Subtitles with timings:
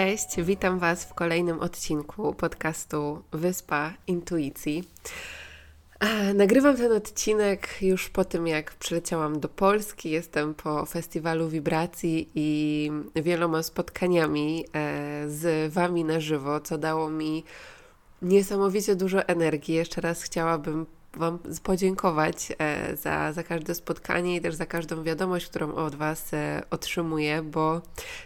[0.00, 4.84] Cześć, witam Was w kolejnym odcinku podcastu Wyspa Intuicji.
[6.34, 10.10] Nagrywam ten odcinek już po tym, jak przyleciałam do Polski.
[10.10, 17.44] Jestem po festiwalu wibracji i wieloma spotkaniami e, z Wami na żywo, co dało mi
[18.22, 19.74] niesamowicie dużo energii.
[19.74, 25.46] Jeszcze raz chciałabym Wam podziękować e, za, za każde spotkanie i też za każdą wiadomość,
[25.46, 27.82] którą od Was e, otrzymuję, bo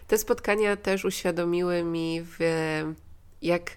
[0.09, 2.39] te spotkania też uświadomiły mi, w
[3.43, 3.71] jak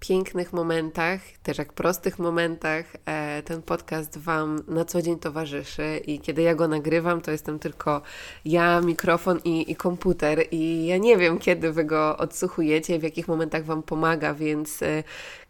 [0.00, 6.20] pięknych momentach, też jak prostych momentach e, ten podcast Wam na co dzień towarzyszy i
[6.20, 8.02] kiedy ja go nagrywam, to jestem tylko
[8.44, 13.28] ja, mikrofon i, i komputer i ja nie wiem, kiedy Wy go odsłuchujecie, w jakich
[13.28, 14.80] momentach Wam pomaga, więc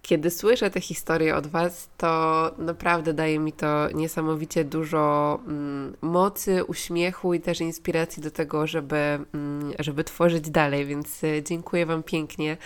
[0.09, 6.65] kiedy słyszę te historie od Was, to naprawdę daje mi to niesamowicie dużo mm, mocy,
[6.65, 8.97] uśmiechu i też inspiracji do tego, żeby,
[9.34, 10.87] mm, żeby tworzyć dalej.
[10.87, 12.56] Więc e, dziękuję Wam pięknie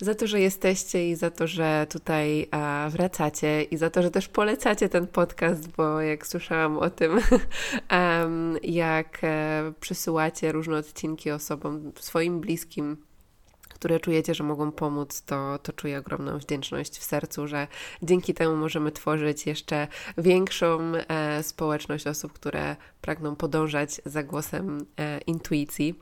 [0.00, 4.10] za to, że jesteście i za to, że tutaj a, wracacie i za to, że
[4.10, 7.20] też polecacie ten podcast, bo jak słyszałam o tym,
[8.62, 13.07] jak e, przysyłacie różne odcinki osobom swoim bliskim,
[13.78, 17.66] które czujecie, że mogą pomóc, to, to czuję ogromną wdzięczność w sercu, że
[18.02, 25.18] dzięki temu możemy tworzyć jeszcze większą e, społeczność osób, które pragną podążać za głosem e,
[25.18, 25.94] intuicji.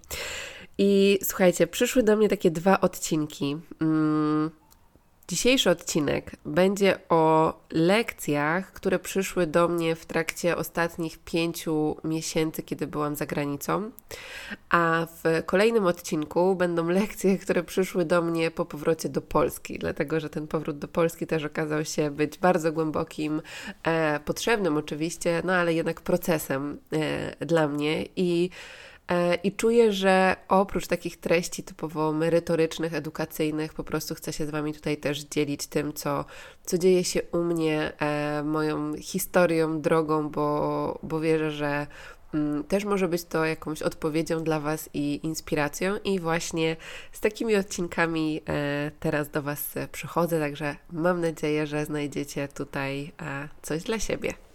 [0.79, 3.57] I słuchajcie, przyszły do mnie takie dwa odcinki.
[3.81, 4.51] Mm,
[5.29, 12.87] Dzisiejszy odcinek będzie o lekcjach, które przyszły do mnie w trakcie ostatnich pięciu miesięcy, kiedy
[12.87, 13.91] byłam za granicą.
[14.71, 20.21] A w kolejnym odcinku będą lekcje, które przyszły do mnie po powrocie do Polski, dlatego
[20.21, 23.43] że ten powrót do Polski też okazał się być bardzo głębokim,
[23.83, 28.05] e, potrzebnym oczywiście, no ale jednak procesem e, dla mnie.
[28.17, 28.51] I
[29.43, 34.75] I czuję, że oprócz takich treści typowo merytorycznych, edukacyjnych, po prostu chcę się z Wami
[34.75, 36.25] tutaj też dzielić tym, co,
[36.65, 41.87] co dzieje się u mnie, e, moją historią, drogą, bo, bo wierzę, że
[42.35, 45.97] mm, też może być to jakąś odpowiedzią dla Was i inspiracją.
[46.05, 46.77] I właśnie
[47.13, 53.13] z takimi odcinkami e, teraz do Was przychodzę, także mam nadzieję, że znajdziecie tutaj
[53.63, 54.46] coś dla siebie.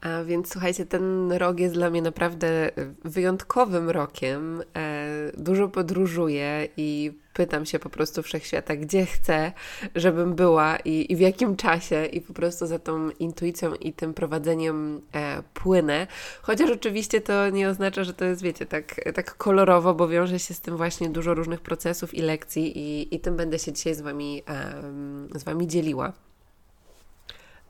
[0.00, 2.70] A więc słuchajcie, ten rok jest dla mnie naprawdę
[3.04, 4.62] wyjątkowym rokiem.
[4.76, 9.52] E, dużo podróżuję i pytam się po prostu wszechświata, gdzie chcę,
[9.94, 14.14] żebym była i, i w jakim czasie, i po prostu za tą intuicją i tym
[14.14, 16.06] prowadzeniem e, płynę.
[16.42, 20.54] Chociaż oczywiście to nie oznacza, że to jest, wiecie, tak, tak kolorowo, bo wiąże się
[20.54, 24.00] z tym właśnie dużo różnych procesów i lekcji, i, i tym będę się dzisiaj z
[24.00, 26.25] Wami, e, z wami dzieliła.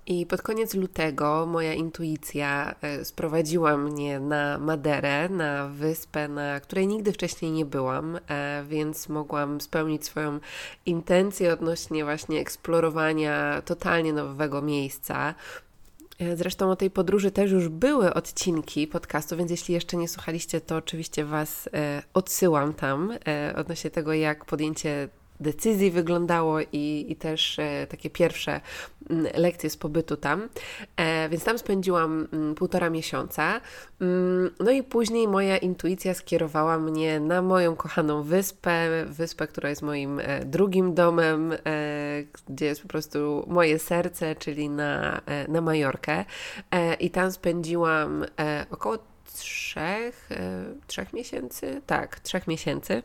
[0.09, 6.87] I pod koniec lutego moja intuicja e, sprowadziła mnie na Maderę, na wyspę, na której
[6.87, 10.41] nigdy wcześniej nie byłam, e, więc mogłam spełnić swoją
[10.87, 15.35] intencję odnośnie właśnie eksplorowania totalnie nowego miejsca.
[16.19, 20.61] E, zresztą o tej podróży też już były odcinki podcastu, więc jeśli jeszcze nie słuchaliście,
[20.61, 21.69] to oczywiście Was
[22.15, 23.13] odsyłam tam
[23.57, 25.09] odnośnie tego, jak podjęcie
[25.41, 28.61] decyzji wyglądało i, i też e, takie pierwsze
[29.11, 30.49] mm, lekcje z pobytu tam.
[30.97, 33.61] E, więc tam spędziłam mm, półtora miesiąca.
[34.01, 39.83] Mm, no i później moja intuicja skierowała mnie na moją kochaną wyspę, wyspę, która jest
[39.83, 41.53] moim e, drugim domem,
[42.49, 46.25] gdzie jest po prostu moje serce, czyli na, na Majorkę.
[47.01, 48.25] I tam spędziłam
[48.71, 48.99] około
[49.33, 50.29] trzech,
[50.87, 53.03] trzech miesięcy, tak, trzech miesięcy.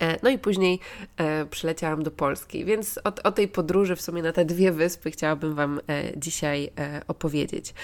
[0.00, 0.80] E, no i później
[1.16, 5.10] e, przyleciałam do Polski, więc o, o, tej podróży w sumie na te dwie wyspy
[5.10, 6.70] chciałabym Wam e, dzisiaj
[7.08, 7.74] opowiedzieć.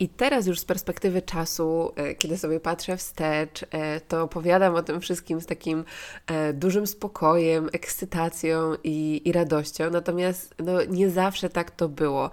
[0.00, 4.82] I teraz już z perspektywy czasu, e, kiedy sobie patrzę wstecz, e, to opowiadam o
[4.82, 5.84] tym wszystkim z takim
[6.26, 9.90] e, dużym spokojem, ekscytacją i, i radością.
[9.90, 12.30] Natomiast no, nie zawsze tak to było.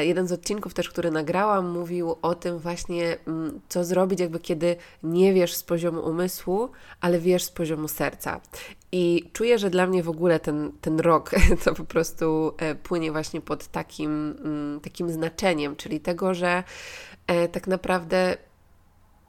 [0.00, 4.76] Jeden z odcinków też, który nagrałam, mówił o tym właśnie, mm, co zrobić, jakby kiedy
[5.02, 6.70] nie wiesz z poziomu umysłu,
[7.00, 8.40] ale wiesz z poziomu serca.
[8.92, 11.30] I czuję, że dla mnie w ogóle ten, ten rok
[11.64, 12.52] to po prostu
[12.82, 16.62] płynie właśnie pod takim, mm, takim znaczeniem, czyli tego, że
[17.52, 18.36] tak naprawdę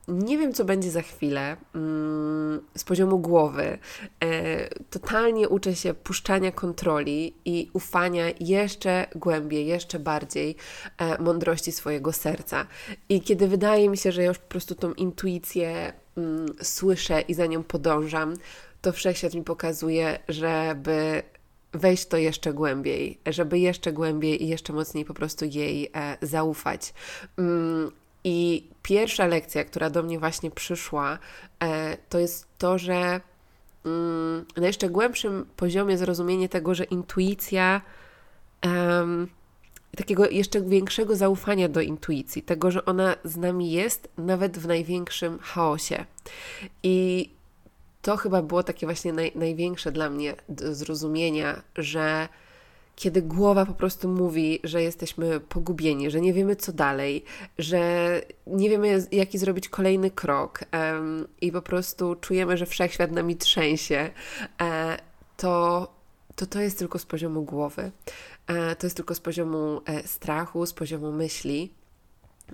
[0.07, 3.77] nie wiem, co będzie za chwilę mm, z poziomu głowy.
[4.19, 10.55] E, totalnie uczę się puszczania kontroli i ufania jeszcze głębiej, jeszcze bardziej
[10.97, 12.67] e, mądrości swojego serca.
[13.09, 17.33] I kiedy wydaje mi się, że ja już po prostu tą intuicję mm, słyszę i
[17.33, 18.33] za nią podążam,
[18.81, 21.23] to wszechświat mi pokazuje, żeby
[21.73, 26.93] wejść to jeszcze głębiej, żeby jeszcze głębiej i jeszcze mocniej po prostu jej e, zaufać.
[27.37, 27.91] Mm,
[28.23, 31.19] I pierwsza lekcja, która do mnie właśnie przyszła,
[31.59, 33.21] e, to jest to, że
[33.85, 37.81] mm, na jeszcze głębszym poziomie zrozumienie tego, że intuicja,
[39.97, 45.39] takiego jeszcze większego zaufania do intuicji, tego, że ona z nami jest nawet w największym
[45.39, 46.05] chaosie.
[46.83, 47.29] I
[48.01, 50.35] to chyba było takie właśnie naj, największe dla mnie
[50.71, 52.29] zrozumienia, że
[52.95, 57.23] kiedy głowa po prostu mówi, że jesteśmy pogubieni, że nie wiemy co dalej,
[57.57, 63.35] że nie wiemy jaki zrobić kolejny krok um, i po prostu czujemy, że wszechświat nami
[63.35, 64.09] trzęsie,
[64.61, 64.97] e,
[65.37, 65.87] to,
[66.35, 67.91] to to jest tylko z poziomu głowy.
[68.47, 71.80] E, to jest tylko z poziomu e, strachu, z poziomu myśli.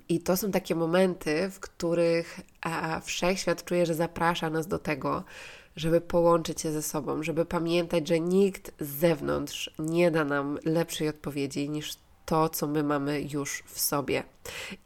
[0.09, 5.23] I to są takie momenty, w których e, wszechświat czuje, że zaprasza nas do tego,
[5.75, 11.09] żeby połączyć się ze sobą, żeby pamiętać, że nikt z zewnątrz nie da nam lepszej
[11.09, 14.23] odpowiedzi niż to, co my mamy już w sobie.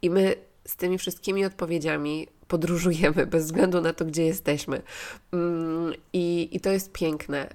[0.02, 0.34] I my
[0.66, 4.82] z tymi wszystkimi odpowiedziami podróżujemy bez względu na to, gdzie jesteśmy.
[5.32, 7.48] Mm, I, i to jest piękne.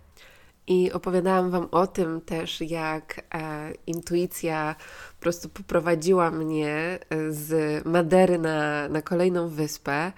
[0.67, 4.75] I opowiadałam Wam o tym też, jak e, intuicja
[5.15, 10.11] po prostu poprowadziła mnie e, z Madery na, na kolejną wyspę.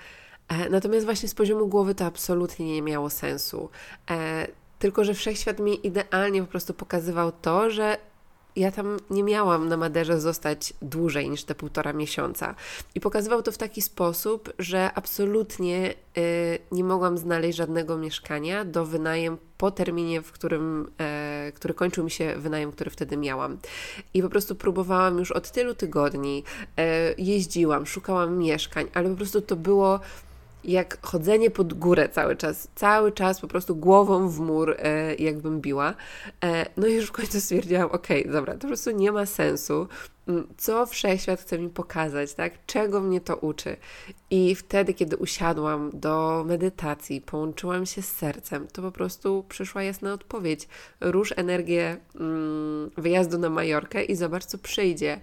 [0.48, 3.70] E, natomiast właśnie z poziomu głowy to absolutnie nie miało sensu.
[4.10, 4.48] E,
[4.80, 7.98] tylko, że wszechświat mi idealnie po prostu pokazywał to, że
[8.60, 12.56] ja tam nie miałam na Maderze zostać dłużej niż te półtora miesiąca.
[12.96, 18.86] I pokazywał to w taki sposób, że absolutnie y, nie mogłam znaleźć żadnego mieszkania do
[18.86, 23.58] wynajem po terminie, w którym, e, który kończył mi się wynajem, który wtedy miałam.
[24.14, 26.44] I po prostu próbowałam już od tylu tygodni,
[26.78, 30.00] e, jeździłam, szukałam mieszkań, ale po prostu to było
[30.64, 35.62] jak chodzenie pod górę cały czas, cały czas po prostu głową w mur, e, jakbym
[35.62, 35.94] biła.
[36.44, 39.26] E, no i już w końcu stwierdziłam, okej, okay, dobra, to po prostu nie ma
[39.26, 39.88] sensu.
[40.28, 42.66] Mm, co wszechświat chce mi pokazać, tak?
[42.66, 43.78] Czego mnie to uczy?
[44.30, 50.14] I wtedy, kiedy usiadłam do medytacji, połączyłam się z sercem, to po prostu przyszła jasna
[50.14, 50.68] odpowiedź.
[51.02, 55.20] Rusz energię mm, wyjazdu na Majorkę i zobacz, co przyjdzie.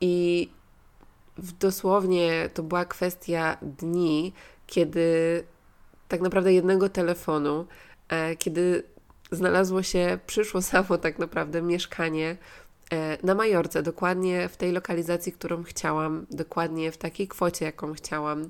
[0.00, 0.48] I
[1.60, 4.32] dosłownie to była kwestia dni,
[4.66, 5.44] kiedy
[6.08, 7.66] tak naprawdę jednego telefonu,
[8.08, 8.82] e, kiedy
[9.30, 12.36] znalazło się, przyszło samo tak naprawdę mieszkanie
[13.22, 18.46] na Majorce, dokładnie w tej lokalizacji, którą chciałam, dokładnie w takiej kwocie, jaką chciałam, e,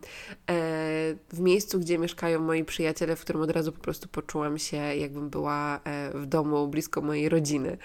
[1.33, 5.31] w miejscu, gdzie mieszkają moi przyjaciele, w którym od razu po prostu poczułam się, jakbym
[5.31, 5.81] była
[6.15, 7.79] w domu blisko mojej rodziny.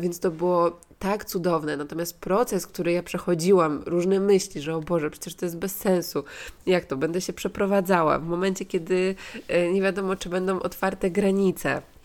[0.00, 1.76] Więc to było tak cudowne.
[1.76, 6.24] Natomiast proces, który ja przechodziłam, różne myśli, że o Boże, przecież to jest bez sensu.
[6.66, 6.96] Jak to?
[6.96, 9.14] Będę się przeprowadzała w momencie, kiedy
[9.48, 11.95] e, nie wiadomo, czy będą otwarte granice E,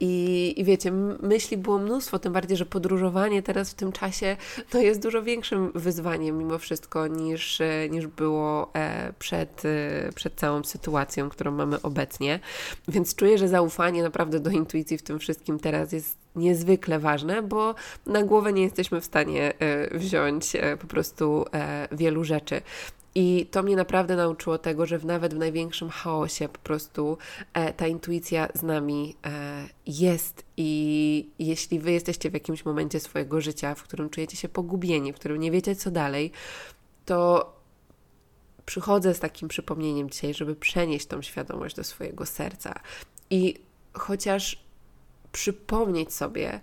[0.00, 0.92] I, I wiecie,
[1.22, 4.36] myśli było mnóstwo, tym bardziej, że podróżowanie teraz w tym czasie
[4.74, 9.62] no jest dużo większym wyzwaniem mimo wszystko niż, e, niż było e, przed,
[10.14, 12.40] przed całą sytuacją, którą mamy obecnie.
[12.88, 17.74] Więc czuję, że zaufanie naprawdę do intuicji w tym wszystkim teraz jest niezwykle ważne, bo
[18.06, 19.52] na głowę nie jesteśmy w stanie
[19.92, 21.44] wziąć po prostu
[21.92, 22.62] wielu rzeczy.
[23.14, 27.18] I to mnie naprawdę nauczyło tego, że nawet w największym chaosie po prostu
[27.54, 29.30] e, ta intuicja z nami e,
[29.86, 30.44] jest.
[30.56, 35.16] I jeśli wy jesteście w jakimś momencie swojego życia, w którym czujecie się pogubieni, w
[35.16, 36.32] którym nie wiecie co dalej,
[37.04, 37.52] to
[38.66, 42.80] przychodzę z takim przypomnieniem dzisiaj, żeby przenieść tą świadomość do swojego serca.
[43.30, 43.54] I
[43.92, 44.64] chociaż
[45.32, 46.60] przypomnieć sobie,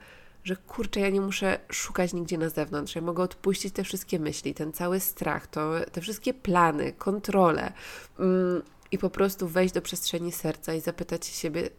[0.47, 2.95] że kurczę, ja nie muszę szukać nigdzie na zewnątrz.
[2.95, 7.71] Ja mogę odpuścić te wszystkie myśli, ten cały strach, to, te wszystkie plany, kontrole
[8.19, 8.61] mm,
[8.91, 11.69] i po prostu wejść do przestrzeni serca i zapytać siebie,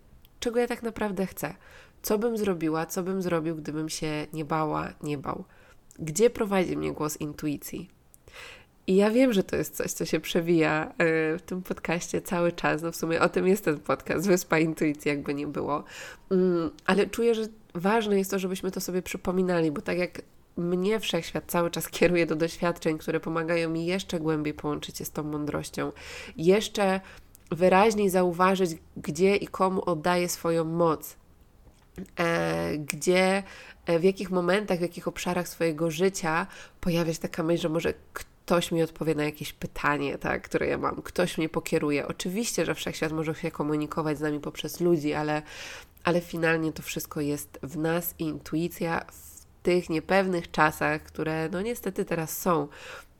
[0.40, 1.54] czego ja tak naprawdę chcę.
[2.02, 5.44] Co bym zrobiła, co bym zrobił, gdybym się nie bała, nie bał.
[5.98, 7.90] Gdzie prowadzi mnie głos intuicji?
[8.86, 12.52] I ja wiem, że to jest coś, co się przewija e, w tym podcaście cały
[12.52, 12.82] czas.
[12.82, 15.84] No w sumie o tym jest ten podcast, Wyspa Intuicji, jakby nie było.
[16.30, 17.42] Mm, ale czuję, że
[17.74, 20.22] ważne jest to, żebyśmy to sobie przypominali, bo tak jak
[20.56, 25.10] mnie wszechświat cały czas kieruje do doświadczeń, które pomagają mi jeszcze głębiej połączyć się z
[25.10, 25.92] tą mądrością,
[26.36, 27.00] jeszcze
[27.50, 31.16] wyraźniej zauważyć, gdzie i komu oddaję swoją moc,
[32.18, 33.42] e, gdzie,
[33.86, 36.46] e, w jakich momentach, w jakich obszarach swojego życia
[36.80, 37.94] pojawia się taka myśl, że może
[38.48, 42.08] ktoś mi odpowie na jakieś pytanie, tak, które ja mam, ktoś mnie pokieruje.
[42.08, 45.42] Oczywiście, że wszechświat może się komunikować z nami poprzez ludzi, ale,
[46.04, 51.62] ale finalnie to wszystko jest w nas i intuicja w tych niepewnych czasach, które no
[51.62, 52.68] niestety teraz są,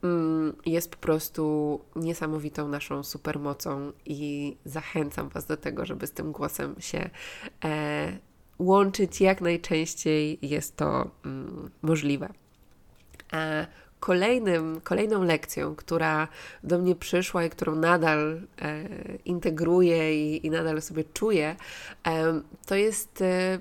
[0.03, 6.31] mm, jest po prostu niesamowitą naszą supermocą i zachęcam Was do tego, żeby z tym
[6.31, 7.09] głosem się
[7.63, 8.17] e,
[8.59, 12.29] łączyć jak najczęściej jest to mm, możliwe.
[13.33, 13.67] E,
[13.99, 16.27] kolejnym, kolejną lekcją, która
[16.63, 18.83] do mnie przyszła i którą nadal e,
[19.25, 21.55] integruję i, i, nadal sobie czuję,
[22.07, 23.59] e, to jest e,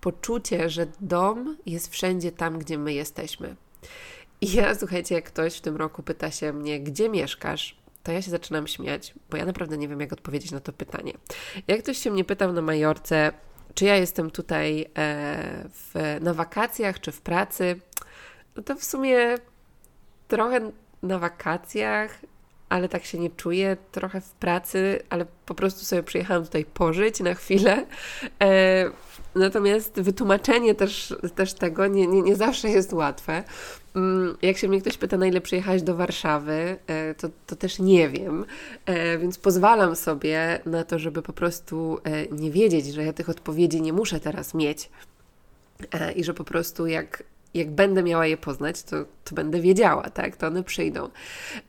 [0.00, 3.56] poczucie, że dom jest wszędzie tam, gdzie my jesteśmy.
[4.40, 8.22] I ja, słuchajcie, jak ktoś w tym roku pyta się mnie, gdzie mieszkasz, to ja
[8.22, 11.12] się zaczynam śmiać, bo ja naprawdę nie wiem, jak odpowiedzieć na to pytanie.
[11.68, 13.32] Jak ktoś się mnie pytał na Majorce,
[13.74, 17.80] czy ja jestem tutaj e, w, na wakacjach, czy w pracy,
[18.64, 19.34] to w sumie
[20.28, 20.60] trochę
[21.02, 22.18] na wakacjach,
[22.68, 27.20] ale tak się nie czuję, trochę w pracy, ale po prostu sobie przyjechałam tutaj pożyć
[27.20, 27.86] na chwilę.
[28.42, 28.90] E,
[29.34, 33.44] natomiast wytłumaczenie też, też tego nie, nie, nie zawsze jest łatwe.
[33.96, 37.78] Mm, jak się mnie ktoś pyta, na ile przyjechać do Warszawy, e, to, to też
[37.78, 38.44] nie wiem,
[38.86, 43.28] e, więc pozwalam sobie na to, żeby po prostu e, nie wiedzieć, że ja tych
[43.28, 44.90] odpowiedzi nie muszę teraz mieć
[46.16, 47.22] i że po prostu jak
[47.54, 50.36] jak będę miała je poznać, to, to będę wiedziała, tak?
[50.36, 51.08] To one przyjdą.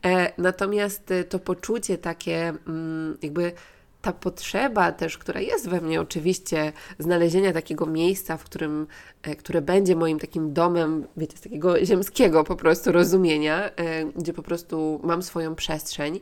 [0.06, 3.52] E, natomiast to poczucie takie, mm, jakby
[4.02, 8.88] ta potrzeba też, która jest we mnie oczywiście, znalezienia takiego miejsca, w którym,
[9.24, 14.34] e, które będzie moim takim domem, wiecie, z takiego ziemskiego po prostu rozumienia, e, gdzie
[14.34, 16.20] po prostu mam swoją przestrzeń.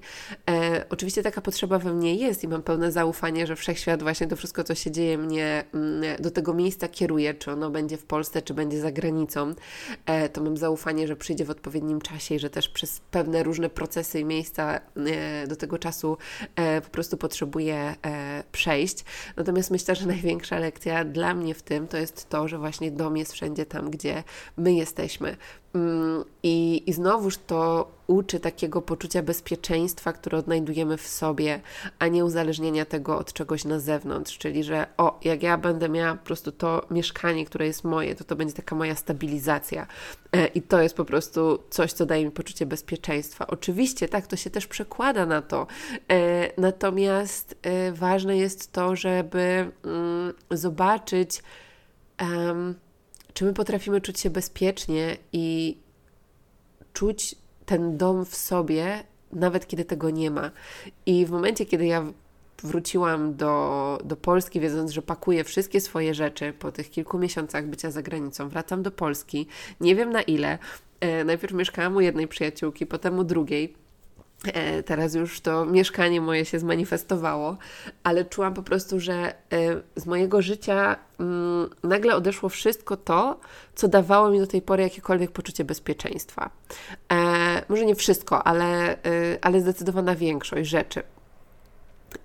[0.50, 4.36] E, oczywiście taka potrzeba we mnie jest i mam pełne zaufanie, że wszechświat właśnie to
[4.36, 8.42] wszystko, co się dzieje, mnie mm, do tego miejsca kieruje, czy ono będzie w Polsce,
[8.42, 9.54] czy będzie za granicą.
[10.34, 14.20] To mam zaufanie, że przyjdzie w odpowiednim czasie i że też przez pewne różne procesy
[14.20, 14.80] i miejsca
[15.48, 16.18] do tego czasu
[16.84, 19.06] po prostu potrzebuję e, przejść.
[19.38, 23.18] Natomiast myślę, że największa lekcja dla mnie w tym to jest to, że właśnie dom
[23.18, 24.24] jest wszędzie tam, gdzie
[24.58, 25.38] my jesteśmy.
[25.74, 31.62] Mm, I, I znowuż to uczy takiego poczucia bezpieczeństwa, które odnajdujemy w sobie,
[32.00, 34.38] a nie uzależnienia tego od czegoś na zewnątrz.
[34.38, 38.24] Czyli, że o, jak ja będę miała po prostu to mieszkanie, które jest moje, to
[38.24, 39.88] to będzie taka moja stabilizacja.
[40.32, 43.48] E, I to jest po prostu coś, co daje mi poczucie bezpieczeństwa.
[43.48, 45.68] Oczywiście, tak, to się też przekłada na to.
[46.12, 51.44] E, natomiast e, ważne jest to, żeby mm, zobaczyć,
[53.40, 55.78] czy my potrafimy czuć się bezpiecznie i
[56.94, 60.52] czuć ten dom w sobie, nawet kiedy tego nie ma.
[61.06, 62.06] I w momencie, kiedy ja
[62.64, 67.92] wróciłam do, do Polski, wiedząc, że pakuję wszystkie swoje rzeczy po tych kilku miesiącach bycia
[67.92, 69.48] za granicą, wracam do Polski,
[69.82, 70.58] nie wiem na ile.
[71.00, 73.74] E, najpierw mieszkałam u jednej przyjaciółki, potem u drugiej
[74.86, 77.58] teraz już to mieszkanie moje się zmanifestowało,
[78.04, 79.34] ale czułam po prostu, że e,
[79.96, 83.40] z mojego życia mm, nagle odeszło wszystko to,
[83.76, 86.50] co dawało mi do tej pory jakiekolwiek poczucie bezpieczeństwa.
[87.12, 88.98] E, może nie wszystko, ale,
[89.42, 91.04] ale zdecydowana większość rzeczy.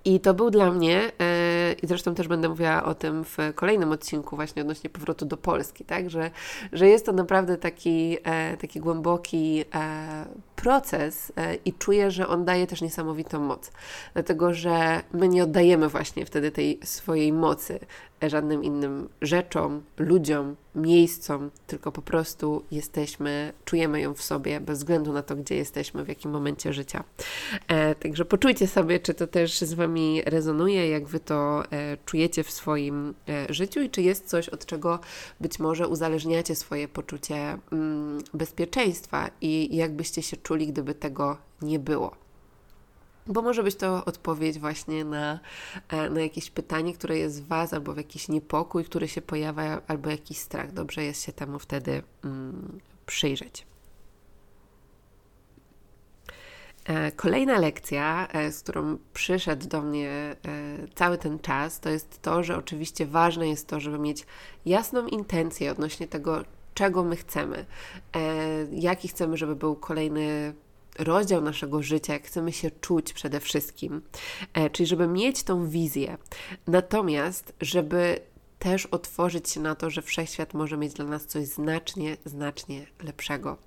[0.05, 3.91] I to był dla mnie, e, i zresztą też będę mówiła o tym w kolejnym
[3.91, 6.09] odcinku, właśnie odnośnie powrotu do Polski, tak?
[6.09, 6.31] że,
[6.73, 11.31] że jest to naprawdę taki, e, taki głęboki e, proces
[11.65, 13.71] i czuję, że on daje też niesamowitą moc,
[14.13, 17.79] dlatego że my nie oddajemy właśnie wtedy tej swojej mocy
[18.21, 25.13] żadnym innym rzeczom, ludziom, miejscom, tylko po prostu jesteśmy, czujemy ją w sobie bez względu
[25.13, 27.03] na to, gdzie jesteśmy, w jakim momencie życia.
[27.67, 32.43] E, także poczujcie sobie, czy to też z Wami rezonuje, jak Wy to e, czujecie
[32.43, 34.99] w swoim e, życiu i czy jest coś, od czego
[35.39, 41.79] być może uzależniacie swoje poczucie mm, bezpieczeństwa i jak byście się czuli, gdyby tego nie
[41.79, 42.15] było.
[43.27, 45.39] Bo może być to odpowiedź właśnie na,
[45.89, 49.81] e, na jakieś pytanie, które jest w Was, albo w jakiś niepokój, który się pojawia,
[49.87, 50.71] albo jakiś strach.
[50.71, 53.65] Dobrze jest się temu wtedy mm, przyjrzeć.
[56.85, 60.35] E, kolejna lekcja, e, z którą przyszedł do mnie
[60.95, 64.25] cały ten czas, to jest to, że oczywiście ważne jest to, żeby mieć
[64.65, 66.43] jasną intencję odnośnie tego,
[66.75, 67.65] czego my chcemy,
[68.71, 70.53] jaki chcemy, żeby był kolejny
[70.99, 74.01] rozdział naszego życia, jak chcemy się czuć przede wszystkim.
[74.53, 76.17] E, czyli, żeby mieć tą wizję.
[76.67, 78.19] Natomiast, żeby
[78.59, 83.57] też otworzyć się na to, że wszechświat może mieć dla nas coś znacznie, znacznie lepszego.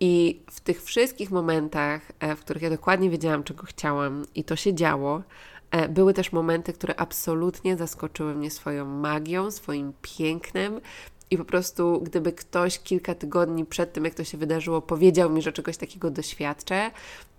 [0.00, 4.56] I w tych wszystkich momentach, e, w których ja dokładnie wiedziałam, czego chciałam, i to
[4.56, 5.22] się działo,
[5.70, 10.80] e, były też momenty, które absolutnie zaskoczyły mnie swoją magią, swoim pięknem
[11.30, 15.42] i po prostu, gdyby ktoś kilka tygodni przed tym, jak to się wydarzyło, powiedział mi,
[15.42, 16.90] że czegoś takiego doświadczę,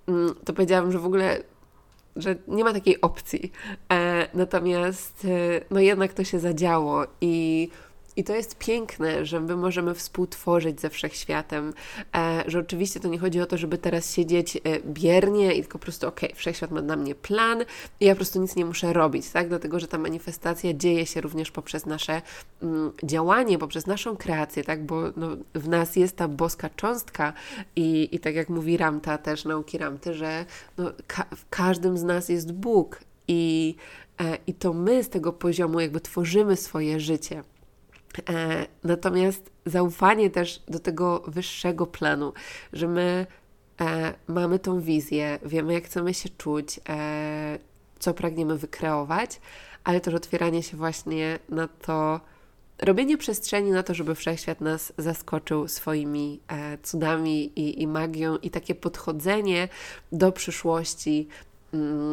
[0.08, 1.44] mm, to powiedziałam, że w ogóle
[2.18, 3.52] że nie ma takiej opcji.
[3.92, 7.70] E, natomiast e, no jednak to się zadziało i
[8.18, 11.74] i to jest piękne, że my możemy współtworzyć ze wszechświatem,
[12.16, 15.80] e, że oczywiście to nie chodzi o to, żeby teraz siedzieć e, biernie i tylko
[15.80, 17.66] po prostu, okej, okay, wszechświat ma dla mnie plan
[18.00, 19.50] i ja po prostu nic nie muszę robić, tak?
[19.50, 22.22] Dlatego, że ta manifestacja dzieje się również poprzez nasze
[22.62, 24.86] mm, działanie, poprzez naszą kreację, tak?
[24.86, 27.34] Bo no, w nas jest ta boska cząstka
[27.76, 30.46] i, i tak jak mówi Ramta, też nauki Ramty, że
[30.78, 33.76] no, ka w każdym z nas jest Bóg i,
[34.20, 37.44] e, i to my z tego poziomu jakby tworzymy swoje życie.
[38.30, 42.34] E, natomiast zaufanie też do tego wyższego planu,
[42.74, 43.28] że my
[43.82, 47.60] e, mamy tą wizję, wiemy jak chcemy się czuć, e,
[48.00, 49.42] co pragniemy wykreować,
[49.84, 52.20] ale też otwieranie się właśnie na to,
[52.82, 56.40] robienie przestrzeni na to, żeby wszechświat nas zaskoczył swoimi
[56.84, 59.70] cudami i, i magią, i takie podchodzenie
[60.12, 61.28] do przyszłości,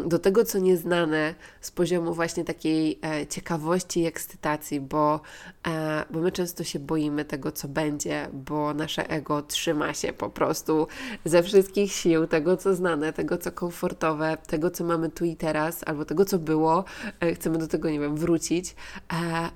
[0.06, 5.20] do tego, co nieznane z poziomu właśnie takiej e, ciekawości i ekscytacji, bo,
[5.66, 10.30] e, bo my często się boimy tego, co będzie, bo nasze ego trzyma się po
[10.30, 10.87] prostu
[11.25, 15.80] ze wszystkich sił tego, co znane, tego, co komfortowe, tego, co mamy tu i teraz,
[15.87, 16.84] albo tego, co było.
[17.20, 18.76] E, chcemy do tego, nie wiem, wrócić,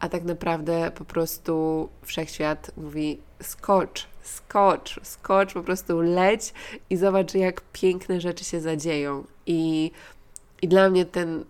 [0.01, 6.53] a tak naprawdę po prostu wszechświat mówi skocz, skocz, skocz, po prostu leć
[6.91, 9.25] i zobacz, jak piękne rzeczy się zadzieją.
[9.47, 9.91] I,
[10.63, 11.45] i dla mnie ten,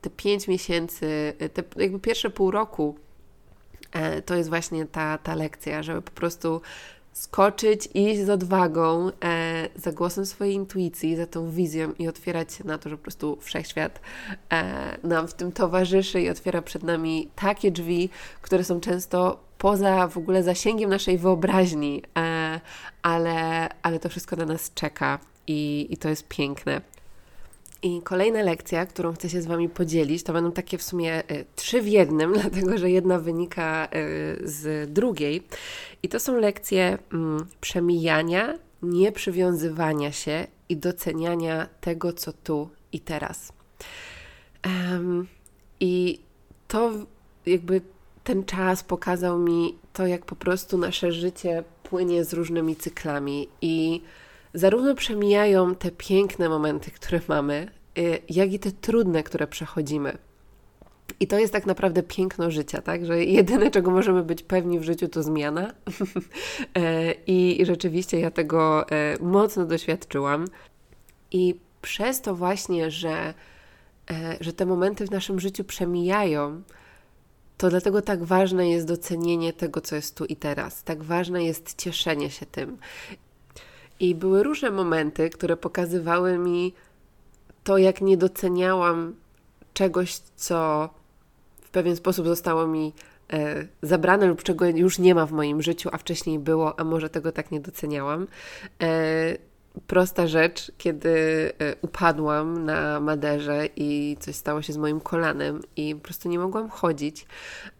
[0.00, 2.96] te pięć miesięcy, te jakby pierwsze pół roku,
[3.92, 6.60] e, to jest właśnie ta, ta lekcja, żeby po prostu
[7.12, 12.64] skoczyć, iść z odwagą, e, za głosem swojej intuicji, za tą wizją i otwierać się
[12.64, 14.00] na to, że po prostu wszechświat
[14.52, 18.10] e, nam w tym towarzyszy i otwiera przed nami takie drzwi,
[18.42, 22.60] które są często poza w ogóle zasięgiem naszej wyobraźni, e,
[23.02, 26.80] ale, ale to wszystko na nas czeka i, i to jest piękne.
[27.82, 31.44] I kolejna lekcja, którą chcę się z Wami podzielić, to będą takie w sumie y,
[31.56, 33.88] trzy w jednym, dlatego że jedna wynika y,
[34.44, 35.42] z drugiej.
[36.02, 37.16] I to są lekcje y,
[37.60, 43.52] przemijania, nieprzywiązywania się i doceniania tego, co tu i teraz.
[45.80, 46.20] I
[46.68, 46.92] to
[47.46, 47.80] jakby
[48.26, 54.02] ten czas pokazał mi to, jak po prostu nasze życie płynie z różnymi cyklami i
[54.54, 60.18] zarówno przemijają te piękne momenty, które mamy, y, jak i te trudne, które przechodzimy.
[61.20, 63.06] I to jest tak naprawdę piękno życia, tak?
[63.06, 65.72] Że jedyne, czego możemy być pewni w życiu, to zmiana.
[66.74, 70.44] E, I rzeczywiście ja tego e, mocno doświadczyłam.
[71.30, 73.34] I przez to właśnie, że,
[74.10, 76.62] e, że te momenty w naszym życiu przemijają,
[77.56, 80.82] to dlatego tak ważne jest docenienie tego, co jest tu i teraz.
[80.82, 82.78] Tak ważne jest cieszenie się tym.
[84.00, 86.74] I były różne momenty, które pokazywały mi
[87.64, 89.14] to, jak nie doceniałam
[89.74, 90.88] czegoś, co
[91.60, 92.92] w pewien sposób zostało mi
[93.32, 97.10] e, zabrane lub czego już nie ma w moim życiu, a wcześniej było, a może
[97.10, 98.26] tego tak nie doceniałam.
[98.82, 99.36] E,
[99.86, 101.10] prosta rzecz, kiedy
[101.58, 106.38] e, upadłam na Maderze i coś stało się z moim kolanem i po prostu nie
[106.38, 107.26] mogłam chodzić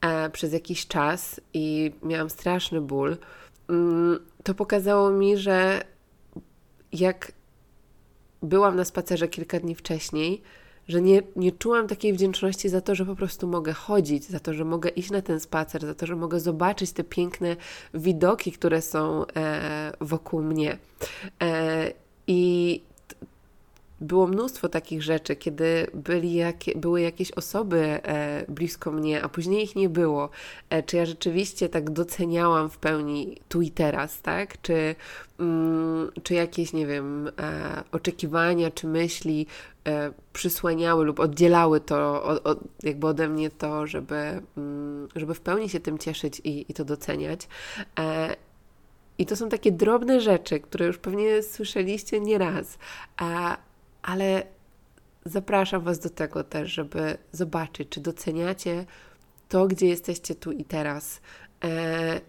[0.01, 3.17] e, przez jakiś czas i miałam straszny ból,
[3.69, 5.83] mm, to pokazało mi, że
[6.93, 7.33] jak
[8.43, 10.43] byłam na spacerze kilka dni wcześniej,
[10.89, 14.55] że nie, nie czułam takiej wdzięczności za to, że po prostu mogę chodzić, za to,
[14.55, 17.57] że mogę iść na ten spacer, za to, że mogę zobaczyć te piękne
[17.95, 20.79] widoki, które są e, wokół mnie.
[21.43, 21.93] E,
[22.27, 22.83] I
[24.01, 29.65] było mnóstwo takich rzeczy, kiedy byli jakie, były jakieś osoby e, blisko mnie, a później
[29.65, 30.31] ich nie było.
[30.71, 34.61] E, czy ja rzeczywiście tak doceniałam w pełni tu i teraz, tak?
[34.63, 34.95] Czy,
[35.41, 39.47] mm, czy jakieś, nie wiem, e, oczekiwania czy myśli
[40.33, 45.69] przysłaniały lub oddzielały to od, od, jakby ode mnie to, żeby, mm, żeby w pełni
[45.69, 47.49] się tym cieszyć i, i to doceniać.
[49.19, 52.79] I to są takie drobne rzeczy, które już pewnie słyszeliście nieraz,
[54.07, 54.43] ale
[55.25, 58.85] zapraszam Was do tego też, żeby zobaczyć, czy doceniacie
[59.49, 61.21] to, gdzie jesteście tu i teraz.
[61.65, 62.21] E,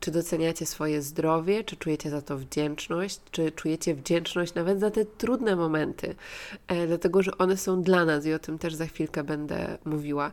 [0.00, 5.04] czy doceniacie swoje zdrowie, czy czujecie za to wdzięczność, czy czujecie wdzięczność nawet za te
[5.04, 6.14] trudne momenty,
[6.68, 10.32] e, dlatego że one są dla nas i o tym też za chwilkę będę mówiła.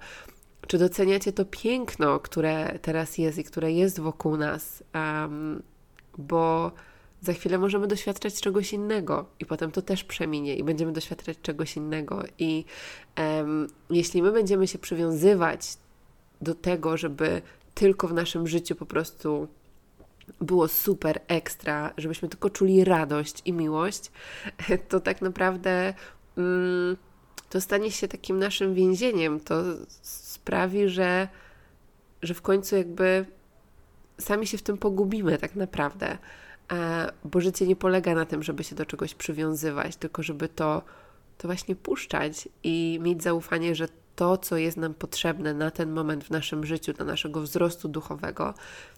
[0.68, 5.64] Czy doceniacie to piękno, które teraz jest i które jest wokół nas, um,
[6.18, 6.72] bo
[7.22, 11.78] za chwilę możemy doświadczać czegoś innego i potem to też przeminie i będziemy doświadczać czegoś
[11.78, 12.24] innego.
[12.38, 12.66] I
[13.18, 15.78] um, jeśli my będziemy się przywiązywać
[16.42, 17.42] do tego, żeby
[17.74, 19.48] tylko w naszym życiu po prostu
[20.42, 24.12] było super ekstra, żebyśmy tylko czuli radość i miłość,
[24.90, 25.94] to tak naprawdę
[26.38, 26.98] mm,
[27.50, 29.40] to stanie się takim naszym więzieniem.
[29.40, 29.64] To
[30.02, 31.28] sprawi, że,
[32.22, 33.26] że w końcu jakby
[34.20, 36.18] sami się w tym pogubimy tak naprawdę.
[36.72, 40.82] E, bo życie nie polega na tym, żeby się do czegoś przywiązywać, tylko żeby to,
[41.38, 46.24] to właśnie puszczać i mieć zaufanie, że to, co jest nam potrzebne na ten moment
[46.24, 48.54] w naszym życiu, dla naszego wzrostu duchowego,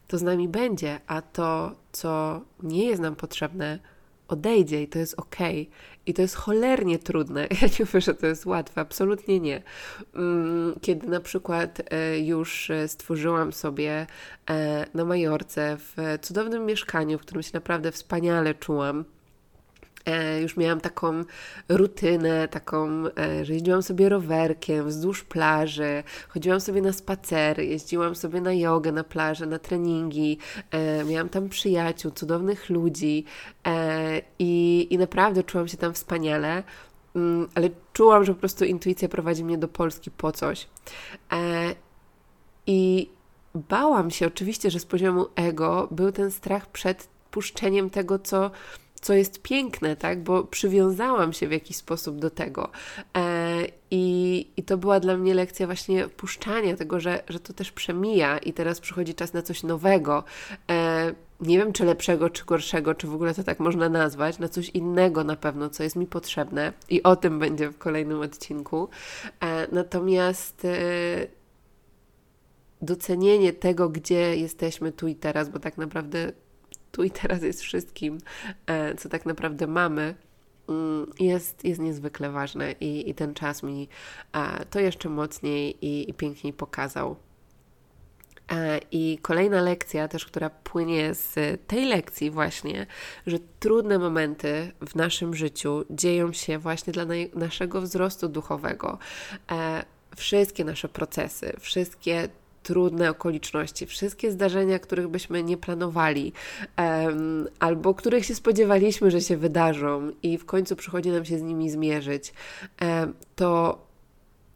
[0.07, 3.79] to z nami będzie, a to, co nie jest nam potrzebne,
[4.31, 5.35] odejdzie i to jest ok.
[6.05, 7.47] I to jest cholernie trudne.
[7.61, 9.61] Ja nie mówię, że to jest łatwe, absolutnie nie.
[10.15, 14.07] Mm, kiedy na przykład e, już e, stworzyłam sobie
[14.49, 19.05] e, na Majorce w cudownym mieszkaniu, w którym się naprawdę wspaniale czułam,
[20.41, 21.23] już miałam taką
[21.69, 28.41] rutynę, taką, e, że jeździłam sobie rowerkiem wzdłuż plaży, chodziłam sobie na spacery, jeździłam sobie
[28.41, 30.37] na jogę na plażę, na treningi,
[30.71, 33.25] e, miałam tam przyjaciół, cudownych ludzi
[34.39, 36.63] i, i naprawdę czułam się tam wspaniale,
[37.15, 40.67] mm, ale czułam, że po prostu intuicja prowadzi mnie do Polski po coś.
[42.67, 43.09] I
[43.55, 48.51] bałam się oczywiście, że z poziomu ego był ten strach przed puszczeniem tego, co
[49.01, 50.23] co jest piękne, tak?
[50.23, 52.69] Bo przywiązałam się w jakiś sposób do tego.
[53.17, 53.61] E,
[53.91, 58.37] i, I to była dla mnie lekcja właśnie puszczania tego, że, że to też przemija
[58.37, 60.23] i teraz przychodzi czas na coś nowego.
[60.69, 64.49] E, nie wiem, czy lepszego, czy gorszego, czy w ogóle to tak można nazwać, na
[64.49, 68.89] coś innego na pewno, co jest mi potrzebne i o tym będzie w kolejnym odcinku.
[69.39, 70.77] E, natomiast e,
[72.81, 76.31] docenienie tego, gdzie jesteśmy tu i teraz, bo tak naprawdę
[76.91, 78.17] tu i teraz jest wszystkim,
[78.65, 80.15] e, co tak naprawdę mamy,
[80.69, 83.87] mm, jest, jest niezwykle ważne i, i ten czas mi
[84.33, 87.15] e, to jeszcze mocniej i, i piękniej pokazał.
[88.51, 91.35] E, I kolejna lekcja, też która płynie z
[91.67, 92.87] tej lekcji, właśnie,
[93.27, 98.97] że trudne momenty w naszym życiu dzieją się właśnie dla naszego wzrostu duchowego.
[100.15, 102.29] Wszystkie nasze procesy, wszystkie
[102.63, 106.33] trudne okoliczności, wszystkie zdarzenia, których byśmy nie planowali,
[106.77, 111.41] um, albo których się spodziewaliśmy, że się wydarzą i w końcu przychodzi nam się z
[111.41, 112.33] nimi zmierzyć,
[112.81, 113.81] um, to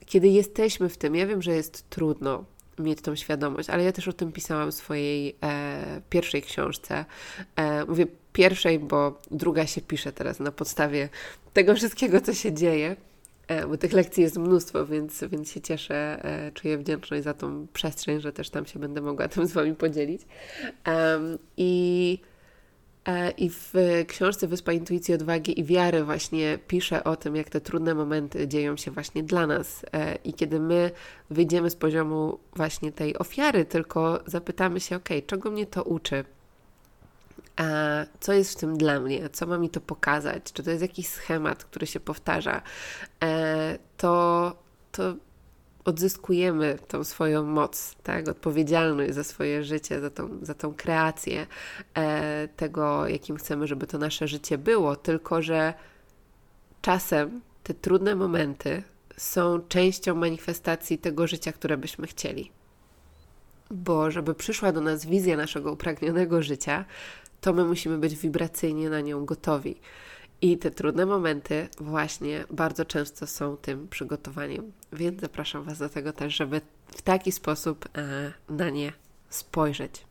[0.05, 2.43] kiedy jesteśmy w tym, ja wiem, że jest trudno
[2.79, 7.05] mieć tą świadomość, ale ja też o tym pisałam w swojej e, pierwszej książce.
[7.55, 11.09] E, mówię pierwszej, bo druga się pisze teraz na podstawie
[11.53, 12.95] tego wszystkiego, co się dzieje.
[13.47, 17.67] E, bo tych lekcji jest mnóstwo, więc, więc się cieszę, e, czuję wdzięczność za tą
[17.73, 20.21] przestrzeń, że też tam się będę mogła tym z Wami podzielić.
[21.57, 22.19] I,
[23.05, 23.73] e, i w
[24.07, 28.77] książce Wyspa Intuicji, Odwagi i Wiary właśnie piszę o tym, jak te trudne momenty dzieją
[28.77, 29.85] się właśnie dla nas
[30.23, 30.91] i kiedy my
[31.29, 36.25] wyjdziemy z poziomu właśnie tej ofiary, tylko zapytamy się, ok, czego mnie to uczy?
[37.55, 37.63] A
[38.19, 41.07] co jest w tym dla mnie, co ma mi to pokazać, czy to jest jakiś
[41.07, 42.61] schemat, który się powtarza,
[43.23, 44.55] e, to,
[44.91, 45.15] to
[45.85, 48.27] odzyskujemy tą swoją moc, tak?
[48.27, 51.47] odpowiedzialność za swoje życie, za tą, za tą kreację
[51.93, 55.73] e, tego, jakim chcemy, żeby to nasze życie było, tylko że
[56.81, 58.83] czasem te trudne momenty
[59.17, 62.51] są częścią manifestacji tego życia, które byśmy chcieli.
[63.71, 66.85] Bo żeby przyszła do nas wizja naszego upragnionego życia,
[67.41, 69.75] to my musimy być wibracyjnie na nią gotowi.
[70.41, 74.71] I te trudne momenty właśnie bardzo często są tym przygotowaniem.
[74.93, 78.93] Więc zapraszam Was do tego też, żeby w taki sposób e, na nie
[79.29, 80.04] spojrzeć.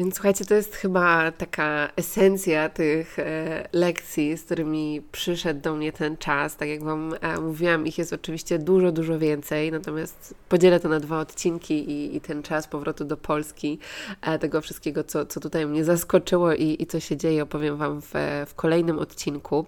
[0.00, 5.92] Więc słuchajcie, to jest chyba taka esencja tych e, lekcji, z którymi przyszedł do mnie
[5.92, 6.56] ten czas.
[6.56, 11.00] Tak jak Wam e, mówiłam, ich jest oczywiście dużo, dużo więcej, natomiast podzielę to na
[11.00, 13.78] dwa odcinki i, i ten czas powrotu do Polski,
[14.22, 18.02] e, tego wszystkiego, co, co tutaj mnie zaskoczyło i, i co się dzieje, opowiem Wam
[18.02, 18.12] w,
[18.46, 19.66] w kolejnym odcinku.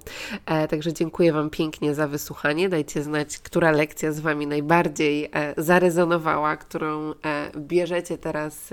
[0.71, 2.69] Także dziękuję Wam pięknie za wysłuchanie.
[2.69, 7.15] Dajcie znać, która lekcja z Wami najbardziej zarezonowała, którą
[7.57, 8.71] bierzecie teraz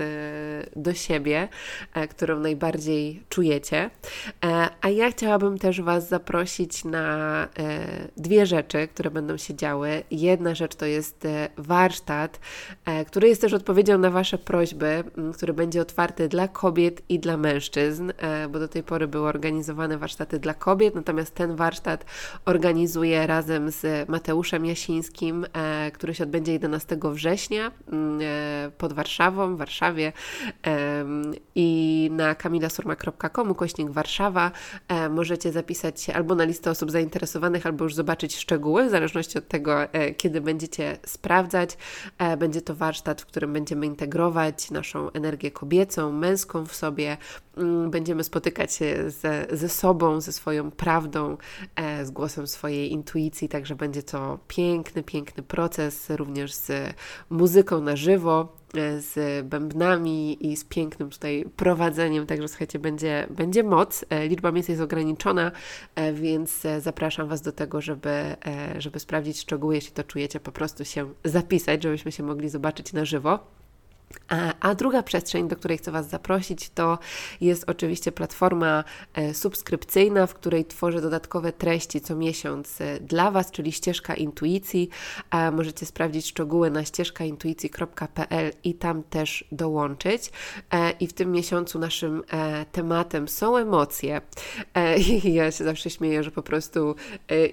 [0.76, 1.48] do siebie.
[1.94, 3.90] E, którą najbardziej czujecie.
[4.44, 7.48] E, a ja chciałabym też Was zaprosić na e,
[8.16, 10.02] dwie rzeczy, które będą się działy.
[10.10, 12.40] Jedna rzecz to jest warsztat,
[13.06, 18.12] który jest też odpowiedzią na Wasze prośby, który będzie otwarty dla kobiet i dla mężczyzn,
[18.50, 22.04] bo do tej pory były organizowane warsztaty dla kobiet, natomiast ten warsztat
[22.44, 25.46] organizuję razem z Mateuszem Jasińskim,
[25.92, 27.72] który się odbędzie 11 września
[28.78, 30.12] pod Warszawą, w Warszawie
[31.54, 34.50] i na kamilasurma.com kośnik Warszawa.
[35.10, 39.48] Możecie zapisać się albo na listę osób zainteresowanych, albo już zobaczyć szczegóły, w zależności od
[39.48, 39.76] tego,
[40.16, 41.76] kiedy będziecie sprawdzać.
[42.38, 47.16] Będzie to warsztat, w którym będziemy integrować naszą energię kobiecą, męską w sobie,
[47.56, 51.36] mm, będziemy spotykać się ze, ze sobą, ze swoją prawdą,
[52.02, 56.94] z głosem swojej intuicji, także będzie to piękny, piękny proces, również z
[57.30, 58.59] muzyką na żywo, e,
[58.98, 64.04] z bębnami i z pięknym tutaj prowadzeniem, także słuchajcie, będzie, będzie moc.
[64.10, 65.52] E, liczba miejsc jest ograniczona,
[65.94, 68.36] e, więc zapraszam Was do tego, żeby,
[68.78, 73.04] żeby sprawdzić szczegóły, jeśli to czujecie, po prostu się zapisać, żebyśmy się mogli zobaczyć na
[73.04, 73.59] żywo.
[74.60, 76.98] A druga przestrzeń, do której chcę Was zaprosić, to
[77.40, 83.50] jest oczywiście platforma e, subskrypcyjna, w której tworzę dodatkowe treści co miesiąc e, dla Was,
[83.50, 84.88] czyli ścieżka intuicji.
[85.52, 90.30] Możecie sprawdzić szczegóły na ścieżkaintuicji.pl i tam też dołączyć.
[90.70, 92.22] E, I w tym miesiącu naszym
[92.72, 94.20] tematem są emocje.
[95.24, 96.94] Ja się zawsze śmieję, że po prostu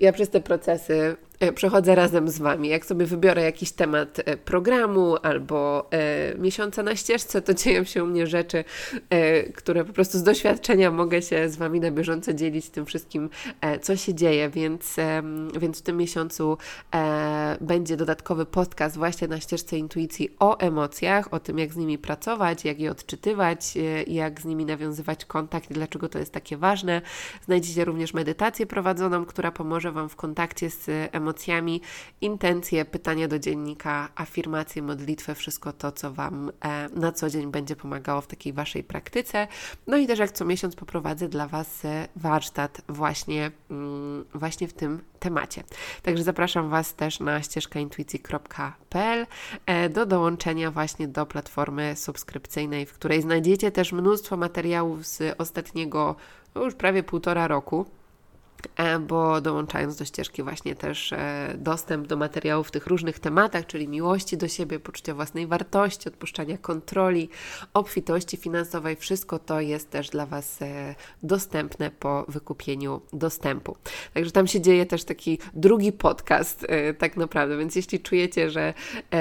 [0.01, 1.15] ja przez te procesy
[1.55, 2.69] przechodzę razem z Wami.
[2.69, 8.03] Jak sobie wybiorę jakiś temat e, programu albo e, miesiąca na ścieżce, to dzieją się
[8.03, 8.63] u mnie rzeczy,
[9.09, 13.29] e, które po prostu z doświadczenia mogę się z Wami na bieżąco dzielić tym wszystkim,
[13.61, 14.95] e, co się dzieje, więc,
[15.59, 16.57] więc w tym miesiącu
[16.95, 21.97] e, będzie dodatkowy podcast właśnie na ścieżce intuicji o emocjach, o tym, jak z nimi
[21.97, 23.73] pracować, jak je odczytywać,
[24.07, 27.01] jak z nimi nawiązywać kontakt i dlaczego to jest takie ważne.
[27.45, 31.81] Znajdziecie również medytację prowadzoną, która pomoże Wam w kontakcie z emocjami emocjami,
[32.21, 37.75] intencje, pytania do dziennika, afirmacje, modlitwę, wszystko to, co Wam e, na co dzień będzie
[37.75, 39.47] pomagało w takiej Waszej praktyce.
[39.87, 44.73] No i też jak co miesiąc poprowadzę dla Was e, warsztat właśnie, mm, właśnie w
[44.73, 45.63] tym temacie.
[46.03, 49.27] Także zapraszam Was też na ścieżkaintuicji.pl
[49.65, 56.15] e, do dołączenia właśnie do platformy subskrypcyjnej, w której znajdziecie też mnóstwo materiałów z ostatniego
[56.55, 57.85] no już prawie półtora roku
[58.99, 63.87] bo dołączając do ścieżki właśnie też e, dostęp do materiałów w tych różnych tematach, czyli
[63.87, 67.29] miłości do siebie, poczucia własnej wartości, odpuszczania kontroli,
[67.73, 73.77] obfitości finansowej, wszystko to jest też dla Was e, dostępne po wykupieniu dostępu.
[74.13, 76.67] Także tam się dzieje też taki drugi podcast
[76.97, 78.73] tak naprawdę, więc jeśli czujecie, że,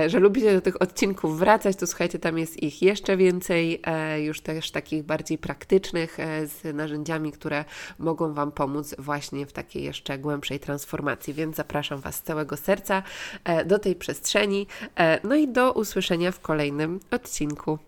[0.07, 3.83] że lubicie do tych odcinków wracać, to słuchajcie, tam jest ich jeszcze więcej,
[4.19, 7.65] już też takich bardziej praktycznych, z narzędziami, które
[7.99, 12.57] mogą Wam pomóc właśnie właśnie w takiej jeszcze głębszej transformacji, więc zapraszam Was z całego
[12.57, 13.03] serca
[13.45, 14.67] e, do tej przestrzeni.
[14.97, 17.79] E, no i do usłyszenia w kolejnym odcinku.